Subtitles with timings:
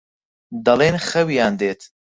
[0.65, 1.81] دەڵێن خەویان دێت.